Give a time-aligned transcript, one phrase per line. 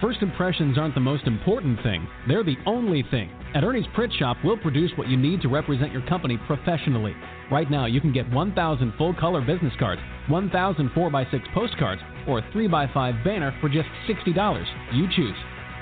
[0.00, 3.30] First impressions aren't the most important thing, they're the only thing.
[3.54, 7.14] At Ernie's Print Shop, we'll produce what you need to represent your company professionally.
[7.50, 12.42] Right now, you can get 1,000 full color business cards, 1,000 4x6 postcards, or a
[12.52, 14.64] 3x5 banner for just $60.
[14.92, 15.36] You choose.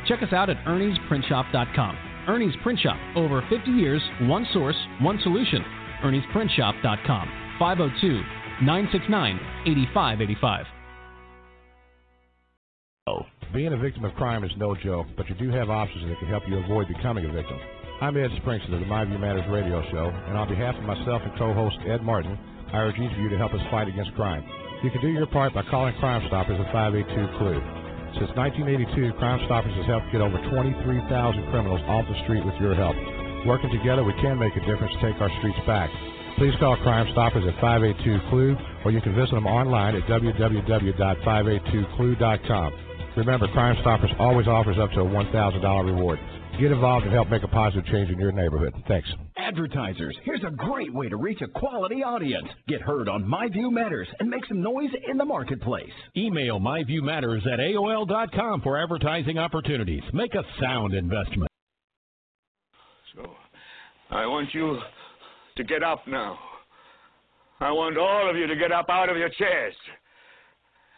[0.07, 1.97] Check us out at Ernie'sPrintShop.com.
[2.29, 5.65] Ernie's Print Shop, over 50 years, one source, one solution.
[6.05, 7.29] Ernie'sPrintShop.com.
[7.59, 8.13] 502
[8.63, 10.82] 969 8585.
[13.53, 16.33] Being a victim of crime is no joke, but you do have options that can
[16.33, 17.61] help you avoid becoming a victim.
[18.01, 21.21] I'm Ed Springston of the My View Matters radio show, and on behalf of myself
[21.21, 22.33] and co-host Ed Martin,
[22.73, 24.41] I urge each of you to help us fight against crime.
[24.81, 27.61] You can do your part by calling Crime Stoppers at 582-CLUE.
[28.25, 31.13] Since 1982, Crime Stoppers has helped get over 23,000
[31.53, 32.97] criminals off the street with your help.
[33.45, 35.93] Working together, we can make a difference to take our streets back.
[36.41, 42.92] Please call Crime Stoppers at 582-CLUE, or you can visit them online at www.582clue.com.
[43.17, 46.19] Remember, Crime Stoppers always offers up to a $1,000 reward.
[46.61, 48.75] Get involved and help make a positive change in your neighborhood.
[48.89, 49.09] Thanks.
[49.37, 52.47] Advertisers, here's a great way to reach a quality audience.
[52.69, 55.91] Get heard on My View Matters and make some noise in the marketplace.
[56.17, 60.03] Email myviewmatters at AOL.com for advertising opportunities.
[60.13, 61.51] Make a sound investment.
[63.15, 63.31] So,
[64.11, 64.79] I want you
[65.57, 66.39] to get up now.
[67.61, 69.75] I want all of you to get up out of your chairs.